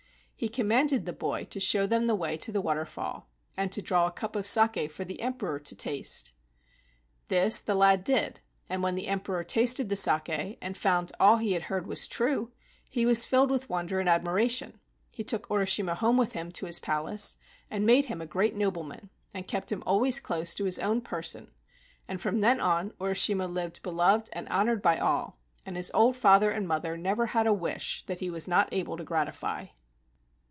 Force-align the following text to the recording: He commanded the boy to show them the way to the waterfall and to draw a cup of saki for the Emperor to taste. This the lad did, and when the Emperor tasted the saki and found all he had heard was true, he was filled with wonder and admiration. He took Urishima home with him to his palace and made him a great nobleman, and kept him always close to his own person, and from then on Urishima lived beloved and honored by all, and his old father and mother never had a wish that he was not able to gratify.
He 0.41 0.49
commanded 0.49 1.05
the 1.05 1.13
boy 1.13 1.43
to 1.51 1.59
show 1.59 1.85
them 1.85 2.07
the 2.07 2.15
way 2.15 2.35
to 2.35 2.51
the 2.51 2.61
waterfall 2.61 3.29
and 3.55 3.71
to 3.71 3.79
draw 3.79 4.07
a 4.07 4.11
cup 4.11 4.35
of 4.35 4.47
saki 4.47 4.87
for 4.87 5.05
the 5.05 5.21
Emperor 5.21 5.59
to 5.59 5.75
taste. 5.75 6.31
This 7.27 7.59
the 7.59 7.75
lad 7.75 8.03
did, 8.03 8.39
and 8.67 8.81
when 8.81 8.95
the 8.95 9.05
Emperor 9.07 9.43
tasted 9.43 9.87
the 9.89 9.95
saki 9.95 10.57
and 10.59 10.75
found 10.75 11.11
all 11.19 11.37
he 11.37 11.51
had 11.53 11.61
heard 11.69 11.85
was 11.85 12.07
true, 12.07 12.51
he 12.89 13.05
was 13.05 13.27
filled 13.27 13.51
with 13.51 13.69
wonder 13.69 13.99
and 13.99 14.09
admiration. 14.09 14.79
He 15.11 15.23
took 15.23 15.47
Urishima 15.47 15.97
home 15.97 16.17
with 16.17 16.31
him 16.31 16.51
to 16.53 16.65
his 16.65 16.79
palace 16.79 17.37
and 17.69 17.85
made 17.85 18.05
him 18.05 18.19
a 18.19 18.25
great 18.25 18.55
nobleman, 18.55 19.11
and 19.35 19.47
kept 19.47 19.71
him 19.71 19.83
always 19.85 20.19
close 20.19 20.55
to 20.55 20.65
his 20.65 20.79
own 20.79 21.01
person, 21.01 21.53
and 22.07 22.19
from 22.19 22.41
then 22.41 22.59
on 22.59 22.95
Urishima 22.99 23.45
lived 23.47 23.83
beloved 23.83 24.27
and 24.33 24.49
honored 24.49 24.81
by 24.81 24.97
all, 24.97 25.37
and 25.67 25.75
his 25.75 25.91
old 25.93 26.15
father 26.17 26.49
and 26.49 26.67
mother 26.67 26.97
never 26.97 27.27
had 27.27 27.45
a 27.45 27.53
wish 27.53 28.03
that 28.07 28.21
he 28.21 28.31
was 28.31 28.47
not 28.47 28.73
able 28.73 28.97
to 28.97 29.03
gratify. 29.03 29.67